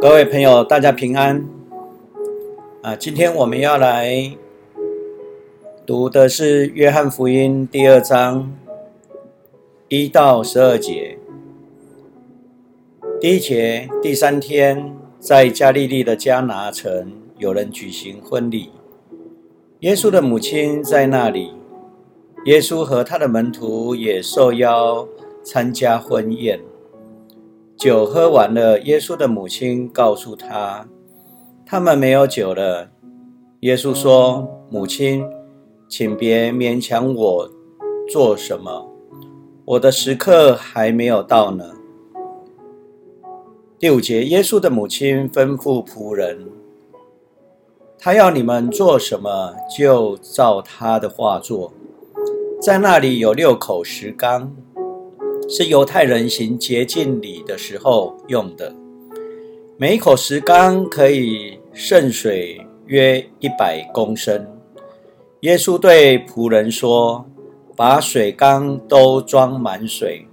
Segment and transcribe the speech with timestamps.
[0.00, 1.44] 各位朋友，大家平安
[2.82, 2.94] 啊！
[2.96, 4.32] 今天我们要来
[5.84, 8.52] 读的是《约翰福音》第二章
[9.88, 11.18] 一到十二节。
[13.20, 18.70] 第一节，第三天，在加利利的加拿城，有人举行婚礼，
[19.80, 21.52] 耶稣的母亲在那里，
[22.44, 25.08] 耶稣和他的门徒也受邀
[25.50, 26.60] 参加婚宴。
[27.74, 30.86] 酒喝完了，耶稣的母亲告诉他
[31.64, 32.90] ：“他们没有酒了。”
[33.60, 35.24] 耶稣说：“母亲，
[35.88, 37.50] 请别勉强我
[38.10, 38.92] 做什么，
[39.64, 41.64] 我的时刻还没有到呢。”
[43.80, 46.46] 第五节，耶稣的母亲吩咐仆人
[47.98, 51.72] ：“他要你们做什么，就照他的话做。
[52.60, 54.54] 在那里有六口石缸。”
[55.50, 58.74] 是犹太人行洁净礼的时候用的，
[59.78, 64.46] 每一口石缸可以盛水约一百公升。
[65.40, 67.24] 耶稣对仆人说
[67.74, 70.26] ：“把水缸都装满水。”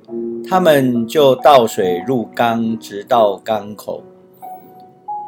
[0.49, 4.03] 他们就倒水入缸，直到缸口。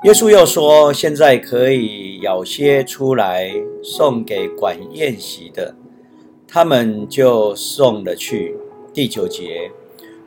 [0.03, 3.50] 耶稣又说：“现在可以舀些出来
[3.81, 5.73] 送给管宴席的。”
[6.45, 8.53] 他们就送了去。
[8.94, 9.72] 第九节，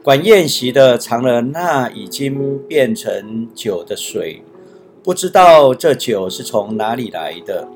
[0.03, 4.43] 管宴席的尝了那已经变成酒的水，
[5.03, 7.69] 不知道这酒是从哪里来的。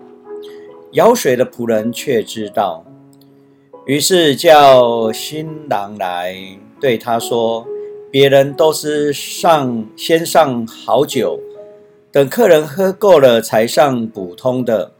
[0.92, 2.82] 舀水的仆人却知道，
[3.84, 6.34] 于是叫新郎来
[6.80, 7.66] 对他说
[8.10, 11.38] ：“别人都是上先上好酒，
[12.10, 14.92] 等客人喝够了才上普通的，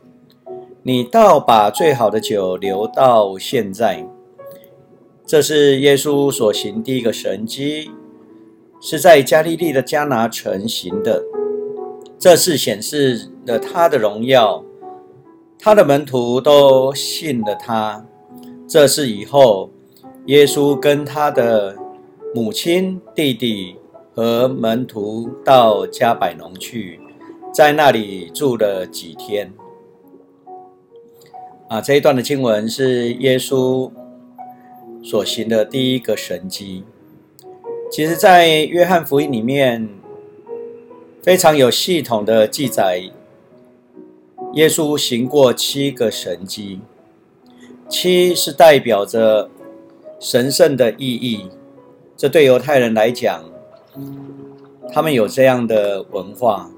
[0.82, 4.06] 你倒把最好的酒留到现在。”
[5.26, 7.90] 这是耶稣所行第一个神迹，
[8.78, 11.24] 是在加利利的迦拿城行的。
[12.18, 14.62] 这是显示了他的荣耀，
[15.58, 18.04] 他的门徒都信了他。
[18.68, 19.70] 这是以后
[20.26, 21.74] 耶稣跟他的
[22.34, 23.76] 母亲、弟弟
[24.14, 27.00] 和门徒到加百农去，
[27.52, 29.50] 在那里住了几天。
[31.68, 33.90] 啊，这一段的经文是耶稣。
[35.04, 36.82] 所行的第一个神迹，
[37.90, 39.86] 其实，在约翰福音里面
[41.22, 43.10] 非常有系统的记载，
[44.54, 46.80] 耶稣行过七个神迹，
[47.86, 49.50] 七是代表着
[50.18, 51.50] 神圣的意义。
[52.16, 53.44] 这对犹太人来讲，
[54.90, 56.70] 他们有这样的文化。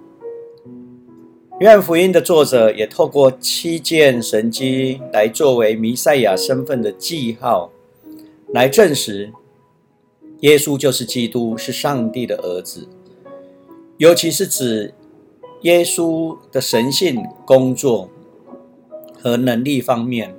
[1.61, 7.71] 约翰福音的作者也透过七件神迹来作为弥赛亚身份的记号。
[8.53, 9.33] 来证实，
[10.41, 12.89] 耶稣就是基督，是上帝的儿子。
[13.99, 14.95] 尤其是指
[15.63, 18.09] 耶稣的神性、工作
[19.21, 20.35] 和能力方面，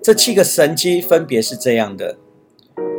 [0.00, 2.16] 这七个神迹分别是这样的：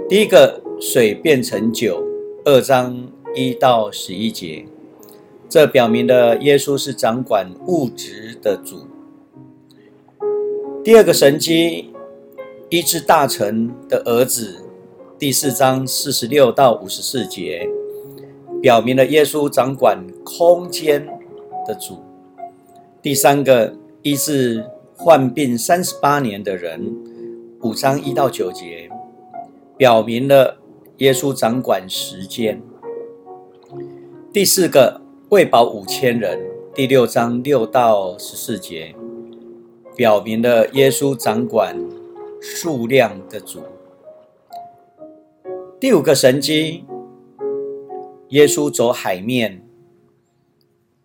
[0.10, 2.04] 第一个，水变成酒，
[2.44, 4.66] 二章一到十一节，
[5.48, 8.88] 这表明了耶稣是掌管物质的主；
[10.84, 11.91] 第二个神迹。
[12.72, 14.64] 医治大臣的儿子，
[15.20, 17.68] 第四章四十六到五十四节，
[18.62, 21.06] 表明了耶稣掌管空间
[21.68, 22.02] 的主。
[23.02, 24.66] 第三个医治
[24.96, 26.96] 患病三十八年的人，
[27.60, 28.90] 五章一到九节，
[29.76, 30.58] 表明了
[31.00, 32.62] 耶稣掌管时间。
[34.32, 36.40] 第四个喂饱五千人，
[36.74, 38.96] 第六章六到十四节，
[39.94, 41.78] 表明了耶稣掌管。
[42.42, 43.62] 数量的主。
[45.80, 46.84] 第五个神机，
[48.30, 49.64] 耶稣走海面，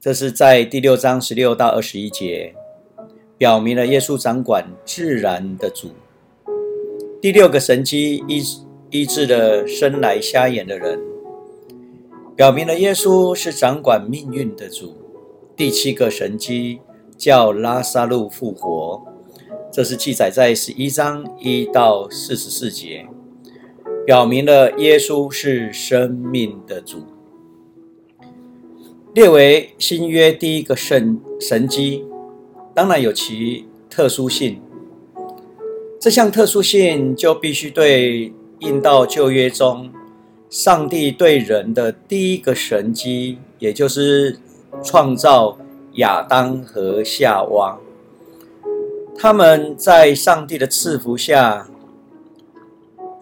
[0.01, 2.55] 这是在第六章十六到二十一节，
[3.37, 5.91] 表明了耶稣掌管自然的主。
[7.21, 8.43] 第六个神机医
[8.91, 10.99] 医治了生来瞎眼的人，
[12.35, 14.97] 表明了耶稣是掌管命运的主。
[15.55, 16.81] 第七个神机
[17.19, 19.06] 叫拉萨路复活。
[19.77, 23.05] 这是记载在十一章一到四十四节，
[24.07, 27.05] 表明了耶稣是生命的主，
[29.13, 32.07] 列为新约第一个神神迹，
[32.75, 34.63] 当然有其特殊性。
[36.01, 39.91] 这项特殊性就必须对应到旧约中
[40.49, 44.39] 上帝对人的第一个神迹，也就是
[44.83, 45.59] 创造
[45.97, 47.79] 亚当和夏娃。
[49.19, 51.67] 他们在上帝的赐福下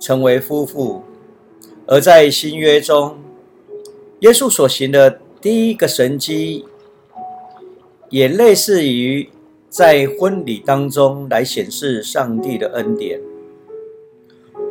[0.01, 1.03] 成为夫妇，
[1.87, 3.17] 而在新约中，
[4.21, 6.65] 耶稣所行的第一个神迹，
[8.11, 9.31] 也类似于
[9.69, 13.21] 在婚礼当中来显示上帝的恩典。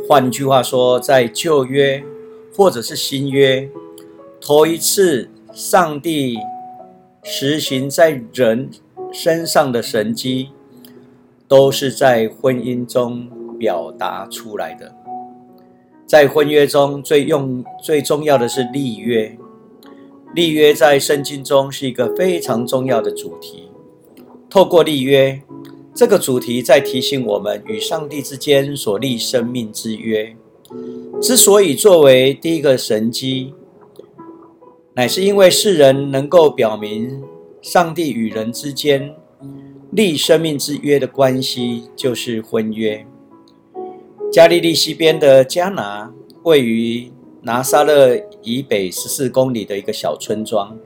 [0.08, 2.04] 换句话说，在旧约
[2.56, 3.70] 或者是新约，
[4.42, 6.38] 头一次上帝
[7.24, 8.70] 实行在人
[9.12, 10.50] 身上的神迹，
[11.54, 13.30] 都是在婚姻中
[13.60, 14.92] 表达出来的。
[16.08, 19.38] 在婚约中最用最重要的是立约，
[20.34, 23.70] 立约在圣经中是一个非常重要的主题。
[24.50, 25.40] 透过立约。
[25.96, 30.36] 这个主题在提醒我们，与上帝之间所立生命之约，
[31.22, 33.54] 之所以作为第一个神机，
[34.96, 37.22] 乃是因为世人能够表明
[37.62, 39.14] 上帝与人之间
[39.96, 43.06] 立生命之约的关系，就是婚约。
[44.32, 46.12] 加利利西边的加拿，
[46.44, 47.12] 位于
[47.42, 50.78] 拿撒勒以北十四公里的一个小村庄，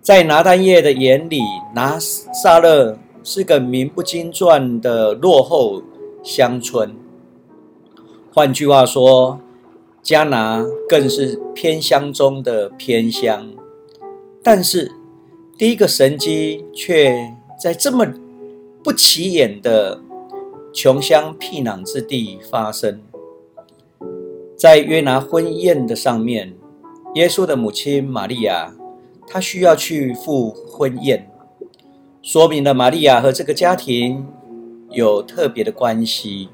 [0.00, 1.40] 在拿丹叶的眼里，
[1.74, 2.98] 拿撒勒。
[3.24, 5.80] 是个名不经传的落后
[6.24, 6.92] 乡村。
[8.34, 9.38] 换句话说，
[10.02, 13.52] 加拿更是偏乡中的偏乡。
[14.42, 14.90] 但是，
[15.56, 18.04] 第一个神机却在这么
[18.82, 20.00] 不起眼的
[20.74, 23.00] 穷乡僻壤之地发生。
[24.56, 26.54] 在约拿婚宴的上面，
[27.14, 28.74] 耶稣的母亲玛利亚，
[29.28, 31.30] 她需要去赴婚宴。
[32.20, 34.26] 说明了玛利亚和这个家庭
[34.90, 36.48] 有特别的关系，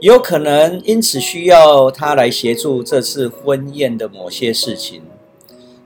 [0.00, 5.02] 有可能因此需要他来协助这次婚宴的某些事情。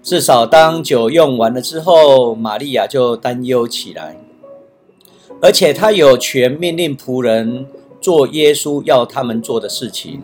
[0.02, 4.16] 至少当酒用完了之后，玛利亚就担忧起来，
[5.40, 7.66] 而且他有权命令仆人
[8.00, 10.20] 做耶稣要他们做的事情。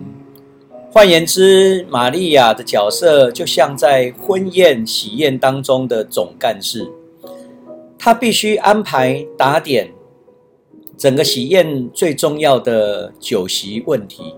[0.90, 6.90] 换言之，玛利亚的角色就像在婚宴喜宴当中的总干事。
[7.96, 9.92] 他必须安排打点
[10.96, 14.34] 整个喜宴最重要的酒席问题。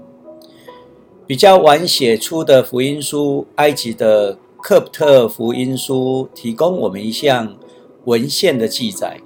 [1.26, 7.56] 比较晚写出的福音书《埃及的克普特福音书》提供我们一项
[8.04, 9.20] 文献的记载。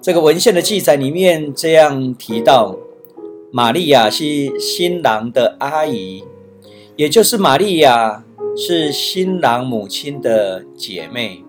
[0.00, 2.76] 这个文献的记载里面这样提到：
[3.52, 4.24] 玛利亚是
[4.58, 6.24] 新郎的阿姨，
[6.96, 8.24] 也就是玛利亚
[8.56, 11.44] 是新郎母亲的姐妹。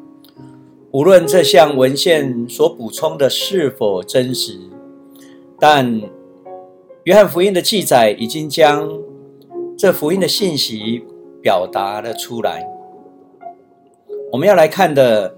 [0.92, 4.60] 无论这项文献所补充的是否真实，
[5.60, 6.02] 但
[7.04, 8.90] 约翰福音的记载已经将
[9.78, 11.04] 这福音的信息
[11.42, 12.68] 表达了出来。
[14.31, 15.36] 我们要来看的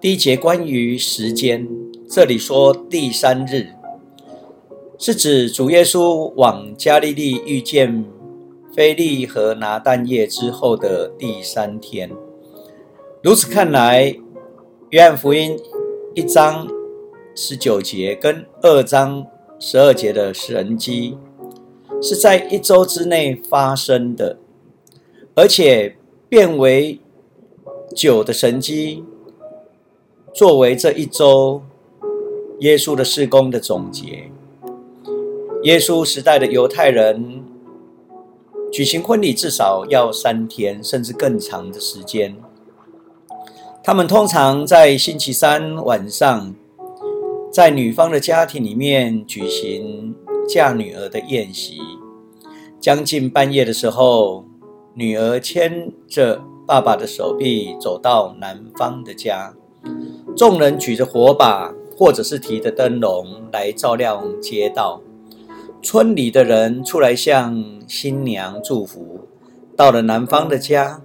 [0.00, 1.68] 第一节关于时间，
[2.08, 3.68] 这里说第三日，
[4.98, 8.04] 是指主耶稣往加利利遇见
[8.74, 12.10] 菲利和拿但业之后的第三天。
[13.22, 14.16] 如此看来。
[14.90, 15.58] 约翰福音
[16.14, 16.68] 一章
[17.34, 19.26] 十九节跟二章
[19.58, 21.18] 十二节的神迹，
[22.00, 24.38] 是在一周之内发生的，
[25.34, 25.96] 而且
[26.28, 27.00] 变为
[27.96, 29.02] 酒的神迹，
[30.34, 31.62] 作为这一周
[32.60, 34.30] 耶稣的事工的总结。
[35.62, 37.42] 耶稣时代的犹太人
[38.70, 42.36] 举行婚礼至少要三天，甚至更长的时间。
[43.82, 46.54] 他们通常在星期三晚上，
[47.50, 50.14] 在女方的家庭里面举行
[50.46, 51.78] 嫁女儿的宴席。
[52.78, 54.44] 将近半夜的时候，
[54.92, 59.54] 女儿牵着爸爸的手臂走到男方的家，
[60.36, 65.00] 众人举着火把或者是提着灯笼来照亮街道。
[65.82, 69.20] 村里的人出来向新娘祝福。
[69.76, 71.02] 到了男方的家。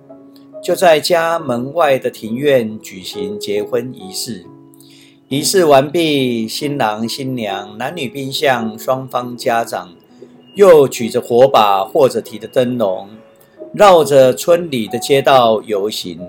[0.64, 4.46] 就在家门外的庭院举行结婚仪式。
[5.28, 9.96] 仪式完毕，新郎新娘、男女宾相双方家长
[10.54, 13.10] 又举着火把或者提着灯笼，
[13.74, 16.20] 绕着村里的街道游行，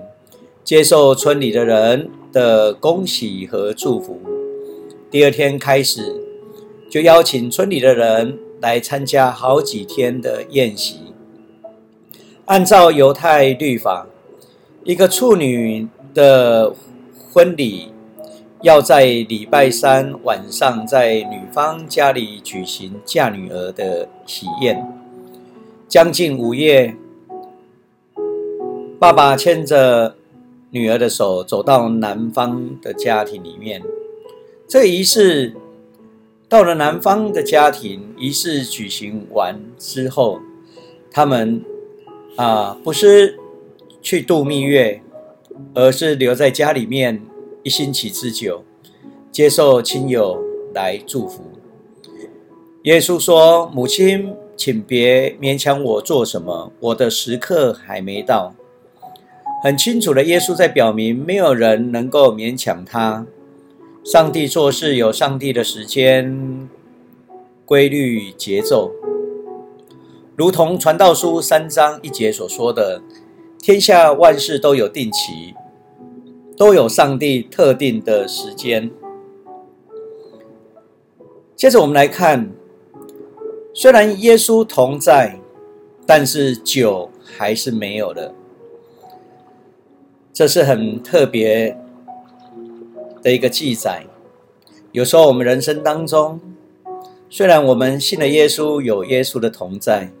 [0.63, 4.19] 接受村里的人的恭喜和祝福。
[5.11, 6.15] 第二天开始，
[6.89, 11.13] 就邀请村里的人来参加好几天的宴席。
[12.45, 14.07] 按照犹太律法。
[14.85, 16.73] 一个处女的
[17.31, 17.93] 婚礼
[18.63, 24.85] 要在礼拜三晚上在女方家里举行嫁女儿的喜宴。
[25.87, 26.93] 将近午夜，
[29.03, 30.15] 爸爸牵着
[30.69, 33.83] 女儿的手走到男方的家庭里面。
[34.65, 35.53] 这仪式
[36.47, 40.39] 到了男方的家庭，仪式举行完之后，
[41.11, 41.61] 他们
[42.37, 43.37] 啊，不是
[44.01, 45.01] 去度蜜月，
[45.73, 47.21] 而是留在家里面
[47.61, 48.63] 一星期之久，
[49.29, 50.41] 接受亲友
[50.73, 51.43] 来祝福。
[52.83, 58.55] 耶稣说：“母亲，请别勉强我做什么，我的时刻还没到。”
[59.63, 63.25] 很清楚的，耶稣在表明，没有人能够勉强他。
[64.03, 66.67] 上帝做事有上帝的时间
[67.65, 68.91] 规律节奏。
[70.35, 73.01] 如同传道书三章一节所说的
[73.57, 75.53] ：“天下万事都有定期，
[76.57, 78.91] 都有上帝特定的时间。”
[81.55, 82.51] 接着我们来看，
[83.73, 85.39] 虽然耶稣同在，
[86.05, 88.35] 但是酒还是没有了。
[90.33, 91.77] 这是很特别
[93.21, 94.03] 的一个记载。
[94.91, 96.41] 有时候我们人生当中，
[97.29, 100.11] 虽然我们信了耶稣，有耶稣的同在。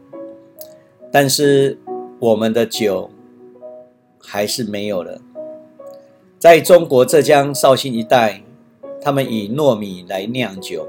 [1.11, 1.77] 但是
[2.19, 3.09] 我们的酒
[4.19, 5.19] 还是没有了。
[6.39, 8.41] 在中国浙江绍兴一带，
[9.01, 10.87] 他们以糯米来酿酒，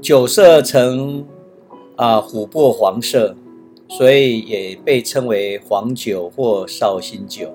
[0.00, 1.24] 酒色呈
[1.96, 3.34] 啊琥珀黄色，
[3.88, 7.54] 所以也被称为黄酒或绍兴酒。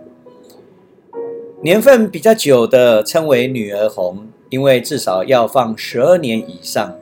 [1.62, 6.96] 年份比较久的称为女儿红，因为至少要放十二年以上。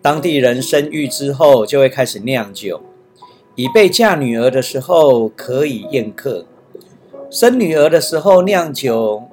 [0.00, 2.80] 当地人生育之后，就会开始酿酒。
[3.56, 6.46] 以备嫁女儿的时候可以宴客，
[7.30, 9.24] 生女儿的时候酿酒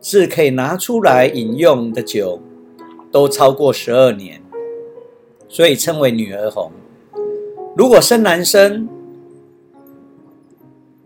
[0.00, 2.40] 是可以拿出来饮用的酒，
[3.12, 4.40] 都超过十二年，
[5.46, 6.72] 所以称为女儿红。
[7.76, 8.88] 如果生男生，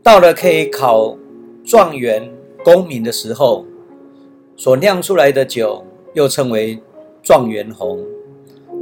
[0.00, 1.16] 到了可以考
[1.64, 2.30] 状元、
[2.64, 3.64] 功名的时候，
[4.56, 6.80] 所酿出来的酒又称为
[7.22, 8.04] 状元红。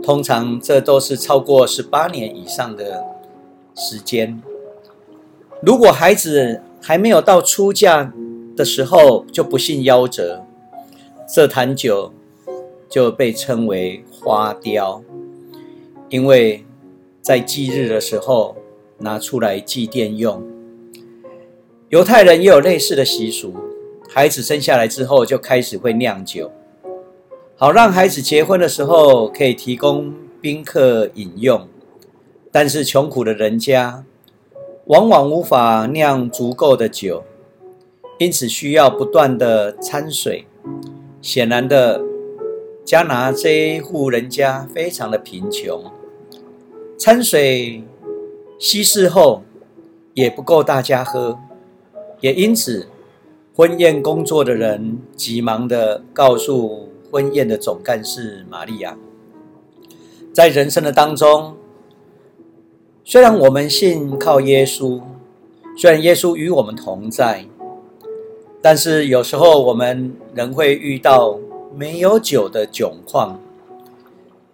[0.02, 3.04] 通常这都是超过十八年以上的。
[3.72, 4.42] 时间，
[5.62, 8.12] 如果孩子还没有到出嫁
[8.54, 10.44] 的时候就不幸夭折，
[11.26, 12.12] 这坛酒
[12.90, 15.02] 就被称为花雕，
[16.10, 16.64] 因为
[17.22, 18.56] 在祭日的时候
[18.99, 20.44] 拿出来祭奠用。
[21.88, 23.54] 犹太人也有类似的习俗，
[24.12, 26.50] 孩子生下来之后就开始会酿酒，
[27.57, 31.69] 好让孩子结婚的时候可以提供宾客饮用。
[32.50, 34.05] 但是穷苦的人家，
[34.87, 37.23] 往往无法酿足够的酒，
[38.19, 40.45] 因此需要不断的掺水。
[41.23, 42.02] 显然的，
[42.85, 45.85] 加拿这一户人家非常的贫穷，
[46.99, 47.85] 掺水
[48.59, 49.45] 稀释后
[50.14, 51.38] 也不够大家喝，
[52.21, 52.88] 也因此，
[53.61, 58.97] 婚宴工作的人急忙的告诉婚宴的总干事玛利亚，
[60.33, 61.55] 在人生的当中。
[63.05, 65.02] 虽然我们信靠耶稣，
[65.76, 67.45] 虽然耶稣与我们同在，
[68.62, 71.38] 但是有时候我们仍会遇到
[71.76, 73.38] 没有酒的窘况。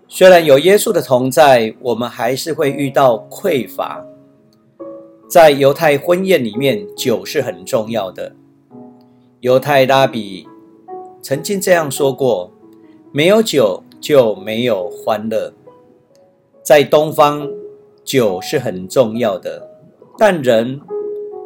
[0.08, 4.04] 虽然有耶稣的同在，我们还是会遇到匮乏。
[5.28, 8.34] 在犹太婚宴里面，酒是很重要的。
[9.46, 10.44] 犹太拉比
[11.22, 12.50] 曾经这样说过
[13.14, 15.54] ：“没有酒就没有欢乐。”
[16.64, 17.48] 在东方。
[18.02, 19.68] 酒是很重要的，
[20.16, 20.80] 但人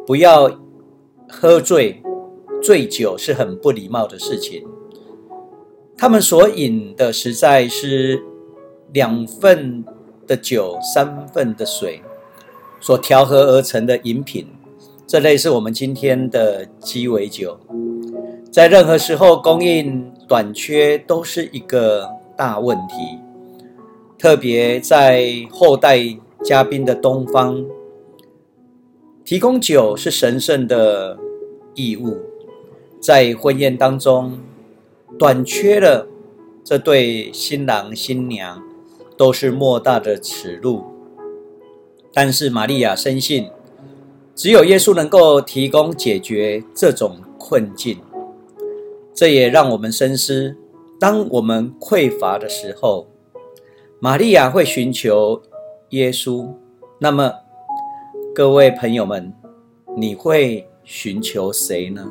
[0.05, 0.59] 不要
[1.27, 1.99] 喝醉，
[2.61, 4.63] 醉酒是很不礼貌的事情。
[5.97, 8.23] 他们所饮的实在是
[8.93, 9.83] 两份
[10.27, 12.03] 的酒，三份的水
[12.79, 14.45] 所调和而成的饮品，
[15.07, 17.59] 这类是我们今天的鸡尾酒，
[18.51, 23.17] 在任何时候供应短缺都是一个大问题，
[24.17, 25.99] 特别在后代。
[26.43, 27.63] 嘉宾的东方
[29.23, 31.15] 提供酒是神圣的
[31.75, 32.17] 义务，
[32.99, 34.39] 在婚宴当中
[35.19, 36.07] 短缺了，
[36.63, 38.59] 这对新郎新娘
[39.15, 40.83] 都是莫大的耻辱。
[42.11, 43.51] 但是玛利亚深信，
[44.33, 47.99] 只有耶稣能够提供解决这种困境。
[49.13, 50.55] 这也让我们深思：
[50.99, 53.07] 当我们匮乏的时候，
[53.99, 55.41] 玛利亚会寻求。
[55.91, 56.47] 耶稣，
[56.99, 57.33] 那么
[58.33, 59.33] 各位朋友们，
[59.97, 62.07] 你会寻求谁呢？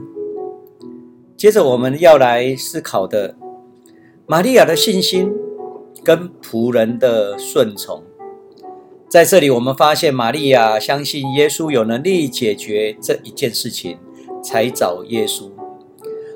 [1.35, 3.35] 接着我们要来思考的，
[4.26, 5.33] 玛利亚的信心
[6.04, 8.02] 跟仆人的顺从，
[9.09, 13.97] 在这里我们发现，玛利亚相信耶稣有能力解决这一件事情，
[14.45, 15.50] 才找耶稣，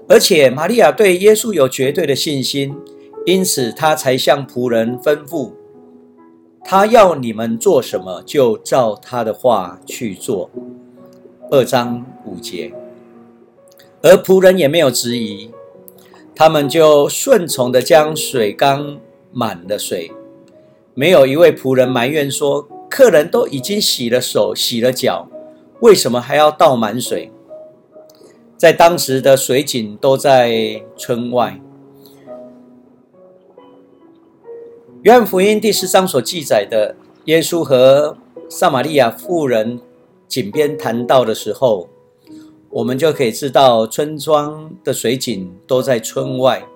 [0.08, 2.76] 而且玛利亚对耶稣有绝对的信心，
[3.24, 5.52] 因此她才向仆人吩咐。
[6.66, 10.50] 他要你们做什么，就照他的话去做。
[11.50, 12.72] 二章五节，
[14.00, 15.50] 而仆人也没有质疑，
[16.34, 18.98] 他们就顺从的将水缸
[19.30, 20.10] 满了水，
[20.94, 25.28] 没有一位仆人埋怨说：“客人都已经洗了手、洗了脚，
[25.80, 27.30] 为什么还要倒满水？”
[28.64, 31.60] 在当时的水井都在村外。
[35.02, 38.16] 约翰福音第四章所记载的，耶稣和
[38.48, 39.78] 撒玛利亚妇人
[40.26, 41.90] 井边谈到的时候，
[42.70, 46.66] 我们就可以知道村庄的水井都在村外，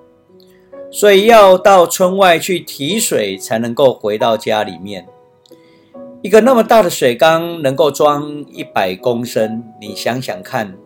[0.91, 5.09] 所以要到村外去提水，才能够回到家里面。
[6.21, 10.77] 一个那么大的水缸能够装一百公升，你想想看，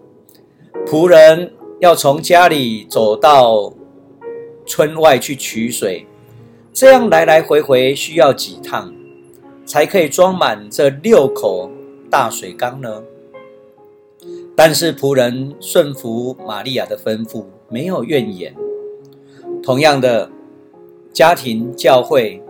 [0.87, 3.73] 仆人要从家里走到
[4.67, 6.07] 村外去取水。
[6.73, 8.95] 这样来来回回需要几趟，
[9.67, 11.71] 才可以装满这六口
[12.11, 13.02] 大水缸呢？
[14.57, 18.55] 但是仆人顺服玛利亚的吩咐，没有怨言。
[19.62, 20.31] 同样的，
[21.12, 22.43] 家庭、教会，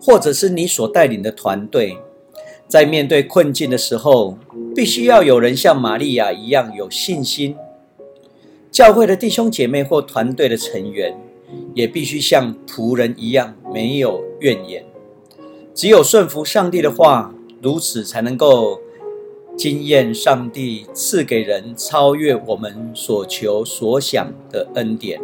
[0.00, 1.96] 或者是你所带领的团队，
[2.66, 4.36] 在面对困境的时候，
[4.74, 7.56] 必须要有人像玛利亚一样有信心。
[8.70, 11.16] 教会的弟兄姐妹或团队的成员。
[11.72, 14.84] 也必须像仆人一样没有怨言，
[15.72, 18.80] 只有顺服上帝的话，如此才能够
[19.56, 25.20] 经验上帝赐给人超越我们所求所想的恩典。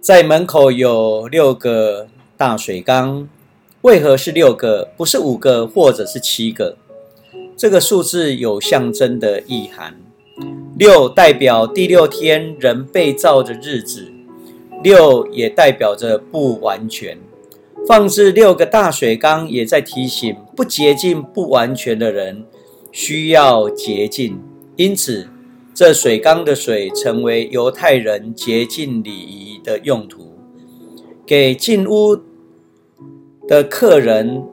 [0.00, 3.28] 在门口有六个大水缸，
[3.82, 6.76] 为何是六个，不是五个或者是七个？
[7.58, 9.96] 这个数字有象征的意涵，
[10.78, 14.12] 六代表第六天人被造的日子。
[14.84, 17.18] 六也代表着不完全，
[17.84, 22.44] 放置六个大水缸，也在提醒不洁净、不完全的人
[22.92, 24.38] 需要洁净。
[24.76, 25.26] 因此，
[25.74, 30.38] 这水缸的水成为犹太人洁净礼仪的用途，
[31.26, 32.16] 给进屋
[33.48, 34.44] 的客人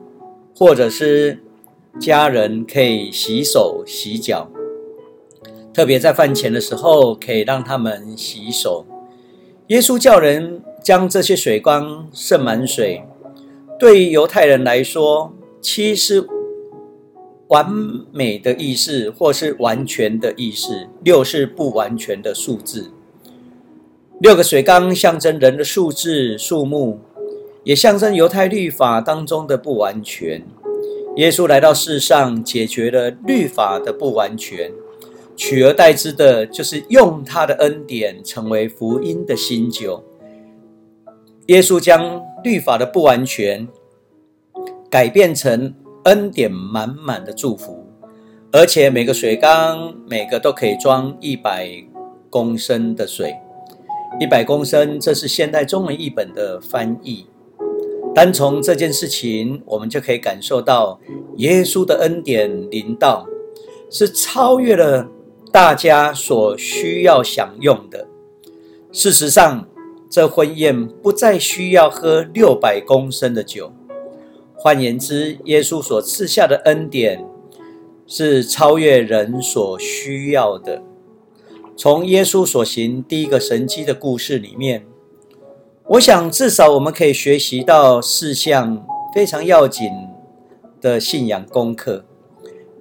[0.56, 1.38] 或者是
[1.98, 4.50] 家人可以洗手洗脚，
[5.72, 8.84] 特别在饭前的时候，可以让他们洗手。
[9.68, 13.02] 耶稣叫人将这些水缸盛满水，
[13.78, 16.24] 对于犹太人来说，七是
[17.48, 17.66] 完
[18.12, 22.92] 美的意思，或是完全的意思；六是不完全的数字。
[24.20, 27.00] 六个水缸象征人的数字数目，
[27.64, 30.46] 也象征犹太律法当中的不完全。
[31.16, 34.70] 耶稣来到世上，解决了律法的不完全。
[35.34, 40.04] 取而代之的，就是用他的恩典成为福音的新酒。
[41.46, 43.66] 耶稣将律法的不完全
[44.90, 45.74] 改变成
[46.04, 47.86] 恩典满满的祝福，
[48.52, 51.66] 而且每个水缸每个都可以装一百
[52.28, 53.34] 公升的水。
[54.20, 57.26] 一百公升，这是现代中文译本的翻译。
[58.16, 60.98] 单从这件事情，我们就可以感受到
[61.36, 63.26] 耶稣的恩典临到，
[63.90, 65.06] 是超越了。
[65.52, 68.08] 大家所需要享用的，
[68.90, 69.68] 事实上，
[70.10, 73.70] 这婚宴不再需要喝六百公升的酒。
[74.54, 77.22] 换言之，耶稣所赐下的恩典
[78.06, 80.82] 是超越人所需要的。
[81.76, 84.86] 从耶稣所行第一个神迹的故事里面，
[85.88, 89.88] 我想至少我们可以学习到四项非常要紧
[90.80, 92.04] 的信仰功课。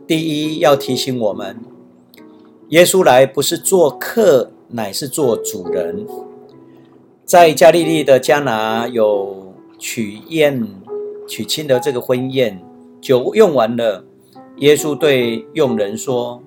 [0.08, 1.56] 第一，要提醒我们。
[2.70, 6.08] 耶稣来不是做客，乃是做主人。
[7.24, 10.68] 在加利利的迦拿有娶宴、
[11.28, 12.60] 娶亲的这个婚宴，
[13.00, 14.04] 酒用完了，
[14.58, 16.42] 耶稣对佣人说：“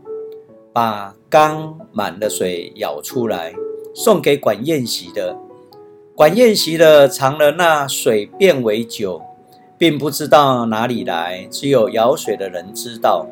[0.74, 3.54] 把缸满的水舀出来，
[3.94, 5.36] 送给管宴席的。
[6.18, 9.22] 管宴席的尝了那水变为酒，
[9.78, 13.28] 并不知道哪里来，只有舀水的人知道。”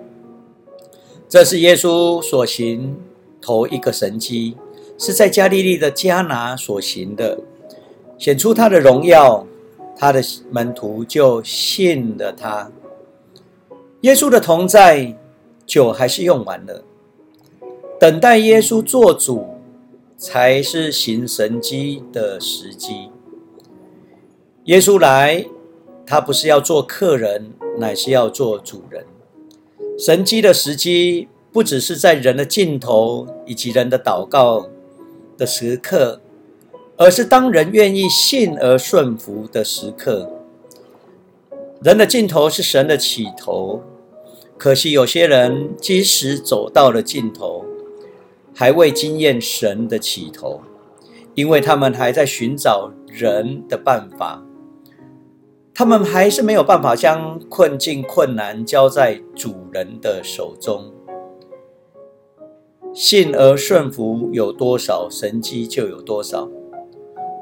[1.29, 2.97] 这是耶稣所行
[3.41, 4.57] 头一个神迹，
[4.97, 7.41] 是在加利利的迦拿所行的，
[8.19, 9.45] 显出他的荣耀，
[9.97, 10.23] 他的
[10.53, 12.71] 门徒就信了他。
[14.03, 15.13] 耶稣的同在，
[15.67, 16.85] 酒还是用完了，
[17.99, 19.45] 等待耶稣做主，
[20.17, 23.11] 才是行神迹的时机。
[24.65, 25.45] 耶稣来，
[26.07, 29.05] 他不是要做客人，乃是要做主人。
[29.99, 34.69] 神机的时机，不只是在人的尽头以及人的祷告
[35.37, 36.23] 的时刻，
[36.97, 40.33] 而是当人愿意信而顺服的时刻。
[41.83, 43.83] 人的尽头是神的起头，
[44.57, 47.66] 可惜有些人即使走到了尽头，
[48.59, 50.63] 还未经验神的起头，
[51.35, 54.43] 因为他们还在寻找人的办法，
[55.75, 60.91] 他们还是没有办法将困境、困难交在主人的手中。
[62.95, 66.49] 信而顺服有多少，神迹就有多少。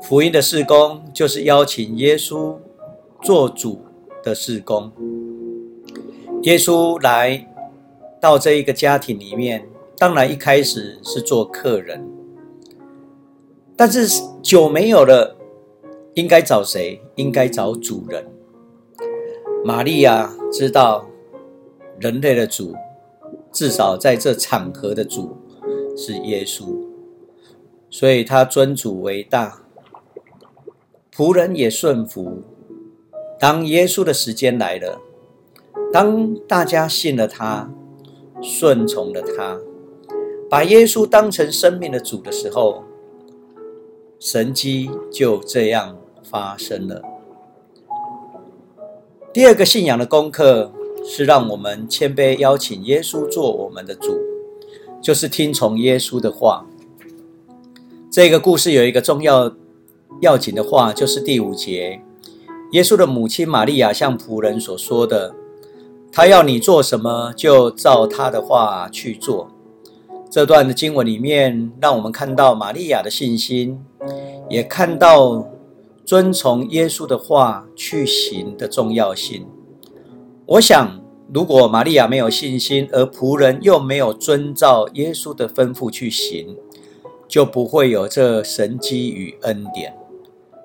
[0.02, 2.56] 福音的事工就是邀请耶稣
[3.22, 3.84] 做主
[4.20, 4.90] 的事工。
[6.42, 7.48] 耶稣来
[8.20, 12.06] 到这一个家庭里面，当然一开始是做客人，
[13.76, 15.36] 但是酒没有了，
[16.14, 17.00] 应该找谁？
[17.16, 18.26] 应该找主人。
[19.64, 21.06] 玛利亚知道
[21.98, 22.74] 人类的主，
[23.52, 25.36] 至少在这场合的主。
[25.96, 26.76] 是耶稣，
[27.88, 29.62] 所以他尊主为大，
[31.14, 32.42] 仆人也顺服。
[33.38, 35.00] 当耶稣的时间来了，
[35.92, 37.70] 当大家信了他，
[38.42, 39.60] 顺从了他，
[40.54, 42.84] 把耶稣当成生命的主的时候，
[44.20, 47.02] 神迹就这样发生了。
[49.32, 50.70] 第二个信仰的功课
[51.04, 54.16] 是让我们谦卑邀请耶稣做我们的主。
[55.02, 56.64] 就是听从耶稣的话。
[58.08, 59.52] 这个故事有一个重要
[60.20, 62.00] 要紧的话，就是第五节，
[62.70, 65.34] 耶稣的母亲玛利亚向仆人所说的
[66.12, 69.48] ：“他要你做什么，就照他的话去做。”
[70.34, 73.78] 这段的经文里面，让我们看到玛利亚的信心，
[74.50, 75.48] 也看到
[76.04, 79.46] 遵从耶稣的话去行的重要性。
[80.46, 81.00] 我想。
[81.32, 86.54] 如果玛利亚没有信心，而仆人又没有遵照耶稣的吩咐去行，
[87.26, 89.96] 就不会有这神机与恩典。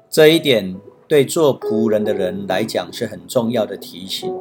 [0.09, 0.75] 这一点
[1.07, 4.35] 对做仆人的人来讲是很重要的提醒。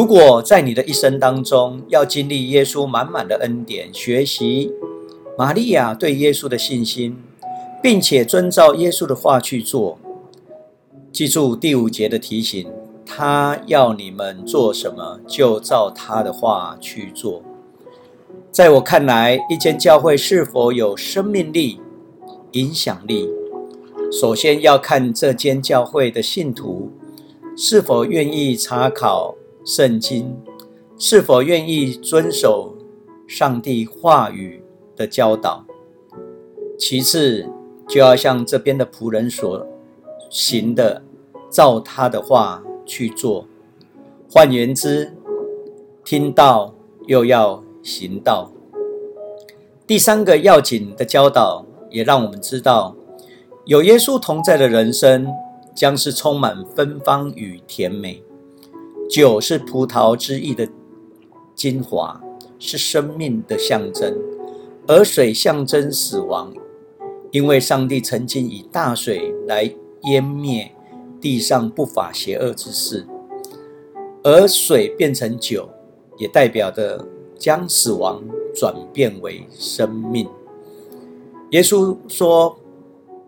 [0.00, 4.72] 如果在你的一生当中要经历耶稣满满的恩典，学习
[5.36, 7.18] 玛利亚对耶稣的信心，
[7.82, 9.98] 并且遵照耶稣的话去做，
[11.12, 12.66] 记住第五节的提醒。
[13.04, 17.42] 他要你们做什么，就照他的话去做。
[18.50, 21.78] 在我看来，一间教会是否有生命力、
[22.52, 23.28] 影响力，
[24.10, 26.90] 首先要看这间教会的信徒
[27.54, 30.36] 是否愿意查考圣经，
[30.98, 32.74] 是否愿意遵守
[33.26, 34.62] 上帝话语
[34.96, 35.64] 的教导。
[36.78, 37.48] 其次，
[37.88, 39.66] 就要像这边的仆人所
[40.28, 41.02] 行的，
[41.50, 42.62] 照他的话。
[42.86, 43.46] 去做，
[44.32, 45.16] 换言之，
[46.04, 46.74] 听到
[47.06, 48.50] 又要行道。
[49.86, 52.96] 第三个要紧的教导，也让我们知道，
[53.64, 55.28] 有耶稣同在的人生，
[55.72, 58.20] 将是充满芬芳与甜美。
[59.10, 60.68] 酒是葡萄之意的
[61.56, 62.20] 精华，
[62.60, 64.14] 是生命的象征；
[64.86, 66.52] 而水象征死亡，
[67.32, 70.72] 因为上帝曾经以大水来淹灭。
[71.20, 73.06] 地上不法邪恶之事，
[74.22, 75.68] 而水变成酒，
[76.16, 77.06] 也代表着
[77.38, 80.26] 将死亡转变为生命。
[81.50, 82.56] 耶稣说：“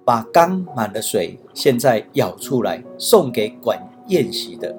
[0.06, 4.74] 把缸满的水现在舀出来，送给管宴席的，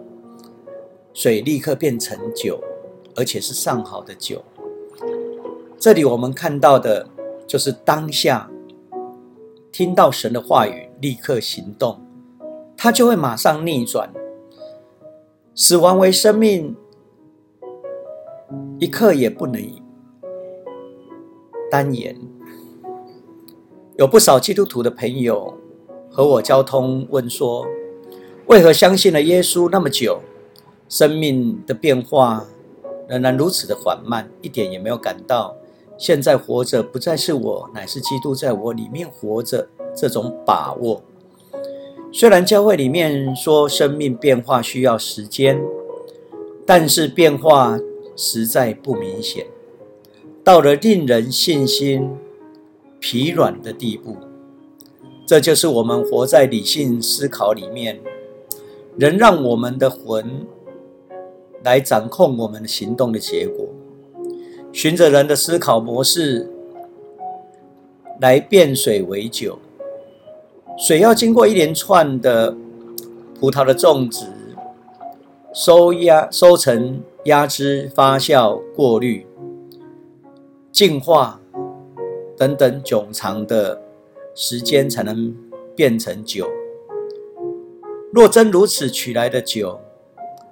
[1.13, 2.59] 水立刻变成酒，
[3.15, 4.43] 而且是上好的酒。”
[5.79, 7.07] 这里我们看到的
[7.45, 8.49] 就是当下
[9.71, 11.99] 听到神的话语，立刻行动。
[12.75, 14.11] 他就会马上逆转，
[15.55, 16.75] 死亡为生命，
[18.79, 19.61] 一刻也不能
[21.71, 22.17] 单言。
[23.97, 25.53] 有不少基督徒的朋友
[26.09, 27.65] 和我交通，问说：
[28.47, 30.19] 为何相信了耶稣那么久，
[30.93, 32.45] 生命的变化
[33.07, 35.55] 仍然如此的缓慢，一点也没有感到
[35.97, 41.01] 现在活着不再是我，乃是基督在我里面活着这种把握。
[42.11, 45.59] 虽然教会里面说生命变化需要时间，
[46.63, 47.79] 但是变化
[48.15, 49.47] 实在不明显，
[50.43, 52.07] 到了令人信心
[52.99, 54.17] 疲软的地步。
[55.25, 57.99] 这就是我们活在理性思考里面，
[58.95, 60.45] 仍让我们的魂
[61.63, 63.67] 来掌控我们行动的结果。
[64.71, 66.49] 循着人的思考模式
[68.19, 69.59] 来变水为酒。
[70.77, 72.55] 水要经过一连串的
[73.39, 74.25] 葡萄的种植、
[75.53, 79.27] 收压、收成、压枝、发酵、过滤、
[80.71, 81.39] 净化
[82.35, 83.79] 等等冗长的
[84.33, 85.35] 时间，才能
[85.75, 86.49] 变成酒。
[88.11, 89.79] 若真如此取来的酒，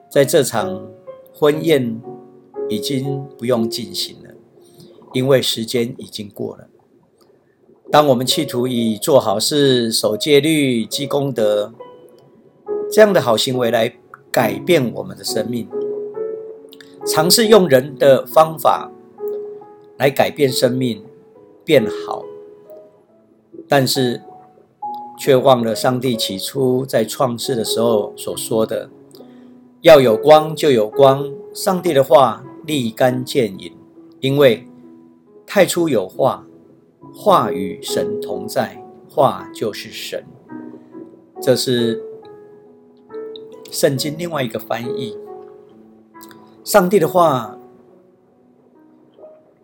[0.07, 0.87] 在这场
[1.33, 2.01] 婚宴
[2.69, 4.29] 已经不用进行了，
[5.13, 6.67] 因为时间已经过了。
[7.91, 11.73] 当我们企图以做好事、守戒律、积功德
[12.89, 13.93] 这样的好行为来
[14.31, 15.67] 改变我们的生命，
[17.05, 18.89] 尝试用人的方法
[19.97, 21.03] 来改变生命
[21.65, 22.23] 变好，
[23.67, 24.21] 但是
[25.19, 28.89] 却忘了上帝起初在创世的时候所说的
[29.81, 33.75] ：“要有光就有光。”上帝的话立竿见影，
[34.19, 34.67] 因为
[35.45, 36.45] 太初有话。
[37.13, 40.23] 话与神同在，话就是神。
[41.41, 42.01] 这是
[43.69, 45.17] 圣经另外一个翻译。
[46.63, 47.57] 上帝的话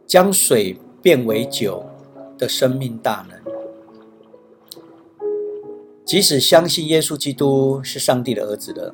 [0.06, 1.86] 将水变为酒
[2.38, 3.40] 的生命大能。
[6.04, 8.94] 即使相信耶稣基督是上帝的儿子的，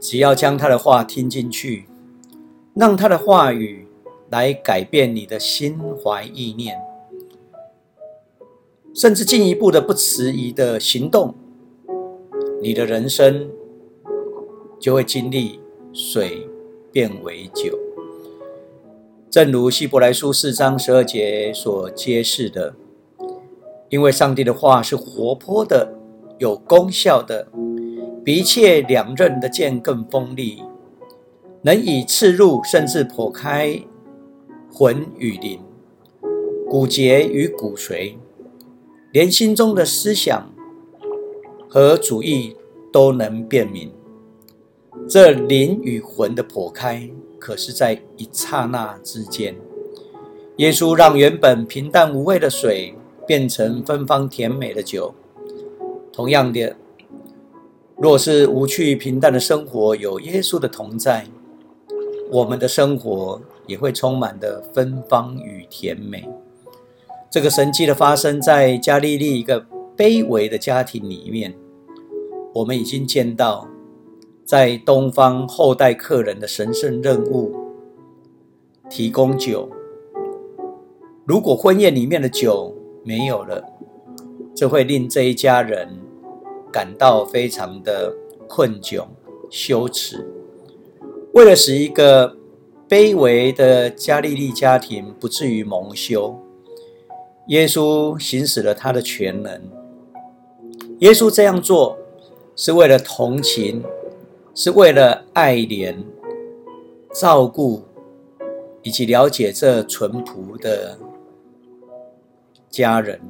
[0.00, 1.86] 只要将他的话听进去，
[2.74, 3.86] 让他的话语
[4.30, 6.80] 来改变你的心怀意念。
[8.94, 11.34] 甚至进一步的不迟疑的行动，
[12.60, 13.48] 你的人生
[14.80, 15.60] 就会经历
[15.92, 16.48] 水
[16.90, 17.78] 变为酒。
[19.30, 22.74] 正如希伯来书四章十二节所揭示的，
[23.90, 25.94] 因为上帝的话是活泼的、
[26.38, 27.46] 有功效的，
[28.24, 30.62] 比一切两刃的剑更锋利，
[31.62, 33.80] 能以刺入，甚至剖开
[34.72, 35.60] 魂与灵、
[36.68, 38.14] 骨节与骨髓。
[39.12, 40.52] 连心中的思想
[41.68, 42.56] 和主意
[42.92, 43.90] 都能辨明，
[45.08, 49.56] 这灵与魂的剖开，可是在一刹那之间。
[50.58, 52.94] 耶稣让原本平淡无味的水
[53.26, 55.14] 变成芬芳甜美的酒。
[56.12, 56.76] 同样的，
[58.00, 61.26] 若是无趣平淡的生活有耶稣的同在，
[62.30, 66.26] 我们的生活也会充满的芬芳与甜美。
[67.30, 69.66] 这个神迹的发生在加利利一个
[69.98, 71.54] 卑微的家庭里面，
[72.54, 73.68] 我们已经见到，
[74.46, 77.54] 在东方后代客人的神圣任务，
[78.88, 79.68] 提供酒。
[81.26, 83.62] 如果婚宴里面的酒没有了，
[84.54, 85.86] 这会令这一家人
[86.72, 88.14] 感到非常的
[88.48, 89.04] 困窘、
[89.50, 90.26] 羞耻。
[91.32, 92.36] 为了使一个
[92.88, 96.36] 卑微的加利利家庭不至于蒙羞。
[97.48, 99.60] 耶稣行使了他的全能。
[101.00, 101.96] 耶稣这样做
[102.54, 103.82] 是为了同情，
[104.54, 105.96] 是为了爱怜、
[107.12, 107.82] 照顾
[108.82, 110.98] 以及了解这淳朴的
[112.68, 113.20] 家人。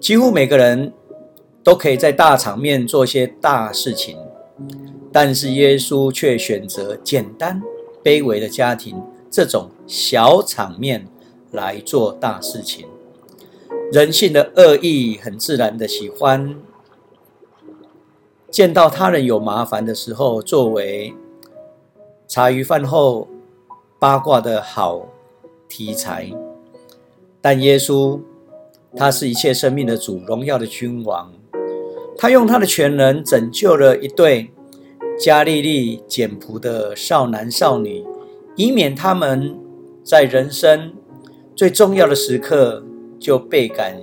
[0.00, 0.92] 几乎每个人
[1.66, 4.16] 都可以在大场面做些大事情，
[5.10, 7.60] 但是耶稣却选择简单、
[8.04, 11.08] 卑微的家庭这种小场面。
[11.52, 12.86] 来做大事情，
[13.90, 16.54] 人性的恶意很自然的喜欢
[18.50, 21.14] 见到他人有麻烦的时候，作为
[22.28, 23.26] 茶余饭后
[23.98, 25.08] 八卦的好
[25.66, 26.30] 题材。
[27.40, 28.20] 但耶稣，
[28.94, 31.32] 他是一切生命的主，荣耀的君王，
[32.18, 34.50] 他用他的全能拯救了一对
[35.18, 38.04] 加利利简朴的少男少女，
[38.56, 39.58] 以免他们
[40.02, 40.92] 在人生。
[41.54, 42.84] 最重要的时刻
[43.18, 43.96] 就倍感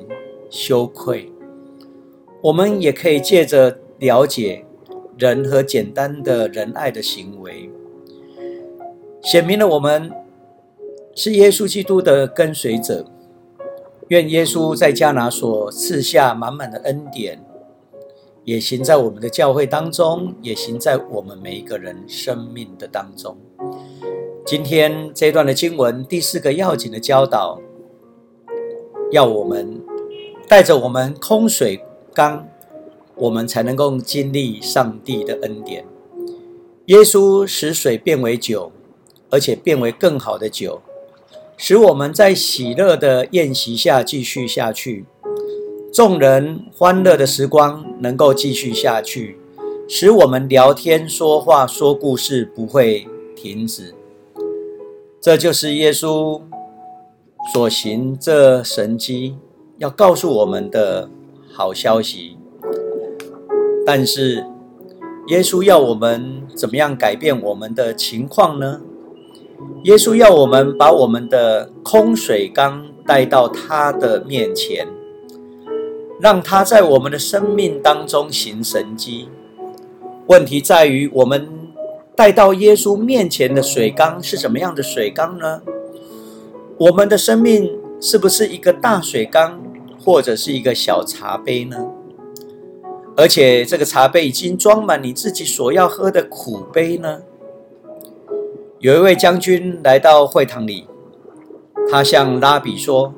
[0.50, 1.32] 羞愧。
[2.42, 4.66] 我们也可以借着了解
[5.20, 7.70] 人和简单的仁爱的行为，
[9.22, 10.12] 显明了我们
[11.14, 13.06] 是耶稣基督的跟随者。
[14.08, 17.40] 愿耶稣在加拿所赐下满满的恩典，
[18.44, 23.38] 也行在我们的教会当中，也行在我们每一个人生命的当中。
[24.46, 27.62] 今天这段的经文第四个要紧的教导，
[29.12, 29.82] 要我们
[30.50, 31.82] 带着我们空水
[32.14, 32.46] 缸，
[33.16, 35.86] 我们才能够经历上帝的恩典。
[36.88, 38.74] 耶稣使水变为酒，
[39.30, 40.82] 而且变为更好的酒，
[41.56, 45.06] 使我们在喜乐的宴席下继续下去，
[45.94, 49.38] 众人欢乐的时光能够继续下去，
[49.88, 53.94] 使我们聊天说话说故事不会停止。
[55.22, 56.42] 这就是耶稣
[57.54, 59.38] 所行这神迹
[59.78, 61.12] 要告诉我们的
[61.52, 62.38] 好消息。
[63.86, 64.48] 但是，
[65.28, 68.82] 耶稣要我们怎么样改变我们的情况呢？
[69.84, 74.88] 耶稣要我们把我们的空水缸带到他的面前，
[76.24, 79.28] 让他在我们的生命当中行神迹。
[80.28, 81.50] 问题在于，我们
[82.16, 85.62] 带到耶稣面前的水缸是什么样的水缸呢？
[86.78, 89.62] 我们的生命是不是一个大水缸，
[90.02, 91.92] 或者是一个小茶杯呢？
[93.18, 97.24] 而且这个茶杯已经装满你自己所要喝的苦杯呢？
[98.80, 100.88] 有一位将军来到会堂里，
[101.92, 103.14] 他向拉比说：“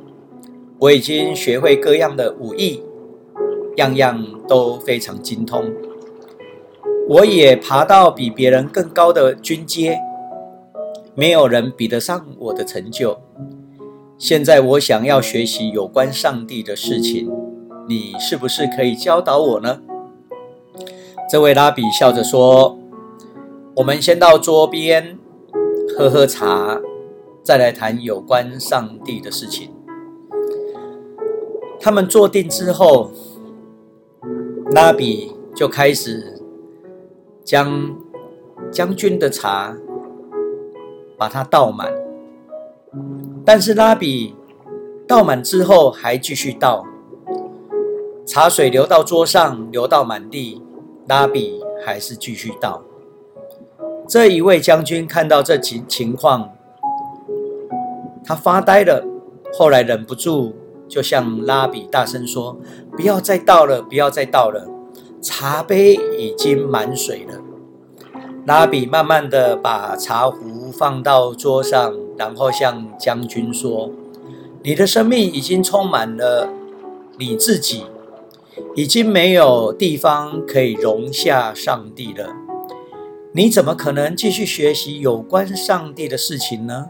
[0.81, 2.81] 我已经学会各样的武艺，
[3.75, 5.73] 样样都非常精通。
[7.07, 9.99] 我也爬到比别人更高的军阶，
[11.13, 13.19] 没有人比得上我的成就。
[14.17, 17.31] 现在我想要学习有关上帝的事情。”
[17.87, 19.79] 你是不是可以教导我呢？
[21.29, 22.79] 这位拉比笑着说
[23.77, 25.19] ：“我们先到桌边
[25.95, 26.81] 喝喝茶，
[27.43, 29.69] 再来谈有关上帝的事情。”
[31.79, 33.11] 他们坐定之后，
[34.71, 36.41] 拉比就开始
[37.43, 37.95] 将
[38.71, 39.75] 将军的茶
[41.17, 41.93] 把它倒满，
[43.45, 44.35] 但是拉比
[45.07, 46.83] 倒满之后还继续倒。
[48.25, 50.61] 茶水流到桌上，流到满地，
[51.07, 52.81] 拉比还是继续倒。
[54.07, 56.49] 这一位将军看到这情情况，
[58.23, 59.05] 他发呆了。
[59.53, 60.53] 后来忍不住，
[60.87, 62.57] 就向拉比大声说
[62.95, 64.67] ：“不要再倒了，不要再倒了，
[65.21, 67.41] 茶杯已经满水了。”
[68.45, 73.91] 拉比慢慢的把茶壶放到桌上，然后向将军说
[74.63, 76.49] ：“你的生命已经充满了
[77.17, 77.85] 你自己。”
[78.73, 82.29] 已经没有地方可以容下上帝了，
[83.33, 86.87] 你怎么可能继续学习有关上帝的事情呢？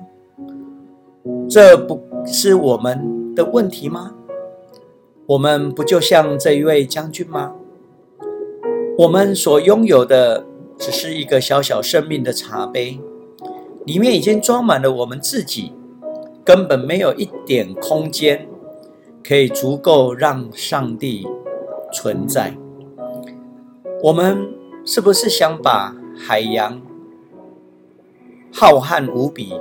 [1.50, 4.15] 这不是我们的问题吗？
[5.28, 7.54] 我们不就像这一位将军吗？
[8.98, 10.45] 我们所拥有的
[10.78, 13.00] 只是一个小小生命的茶杯，
[13.86, 15.74] 里面已经装满了我们自己，
[16.43, 18.48] 根本没有一点空间
[19.24, 21.28] 可以足够让上帝。
[21.93, 22.58] 存在，
[24.04, 24.50] 我们
[24.84, 26.82] 是不是想把海洋
[28.52, 29.54] 浩瀚无比、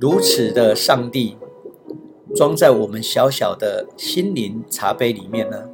[0.00, 1.36] 如此的上帝
[2.34, 5.64] 装在我们小小的心灵茶杯里面呢？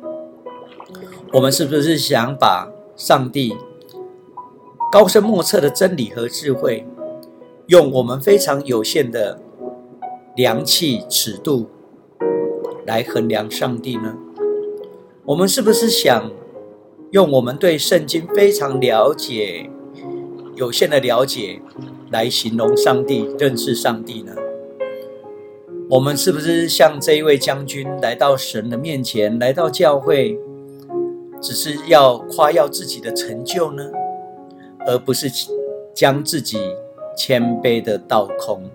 [1.32, 3.56] 我们是不是想把上帝
[4.90, 6.86] 高深莫测的真理和智慧，
[7.66, 9.40] 用我们非常有限的
[10.34, 11.68] 量器尺度
[12.86, 14.16] 来衡量上帝呢？
[15.26, 16.32] 我们是不是想
[17.10, 19.70] 用我们对圣经非常了解、
[20.56, 21.60] 有限的了解
[22.10, 24.32] 来形容上帝、认识上帝呢？
[25.90, 30.38] 我们是不是像这一位将军来到神的面前，来到教会，
[31.40, 33.82] 只是要夸耀自己的成就呢？
[34.86, 35.30] 而不是
[35.94, 36.58] 将自己
[37.16, 38.68] 谦卑的倒空，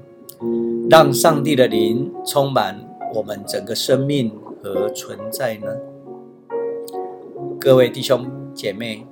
[0.90, 4.32] 让上帝的灵充满我们整个生命
[4.64, 5.68] 和存在呢？
[7.60, 9.06] 各位弟兄姐妹，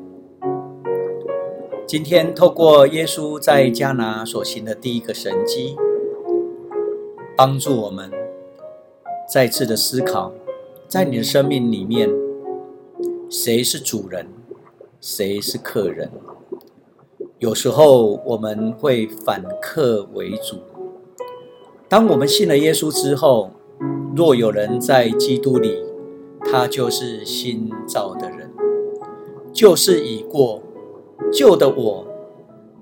[1.86, 5.76] 今天透过耶稣在迦拿所行的第一个神迹，
[7.44, 8.12] 帮助我们
[9.28, 10.32] 再次的思考，
[10.88, 12.08] 在你的生命里面，
[13.32, 14.28] 谁是主人，
[15.00, 16.12] 谁是客人？
[17.40, 20.58] 有时候我们会反客为主。
[21.90, 23.50] 当我们信了耶稣之后，
[24.16, 25.84] 若有人在基督里，
[26.42, 28.52] 他就是新造的人，
[29.52, 30.62] 旧事已过，
[31.34, 32.06] 旧的我，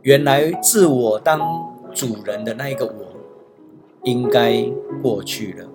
[0.01, 1.39] 原来自我当
[1.93, 3.08] 主人的那一个我，
[4.03, 4.63] 应该
[5.01, 5.67] 过去了。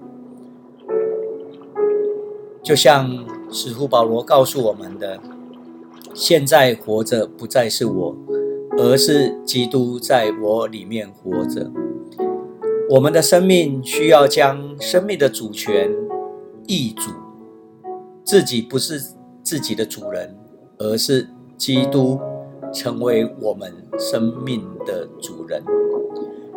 [2.63, 5.21] 就像使徒保罗告诉我们的：
[6.15, 8.17] 现在活着不再是我，
[8.79, 11.71] 而是基督在我里面活着。
[12.91, 15.91] 我们的生命需要将生命的主权
[16.67, 17.11] 易主。
[18.25, 18.99] 自己不是
[19.43, 20.35] 自己的主人，
[20.79, 22.19] 而是基督
[22.73, 25.63] 成为我们生命的主人。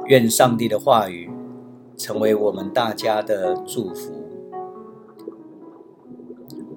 [0.05, 1.29] 愿上帝的话语
[1.97, 4.13] 成为我们大家的祝福。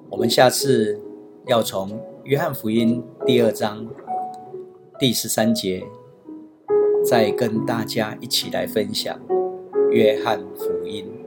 [0.09, 0.99] 我们下次
[1.45, 3.87] 要从约翰福音第二章
[4.99, 5.83] 第十三节，
[7.05, 9.19] 再跟大家一起来分享
[9.91, 11.20] 约翰福音。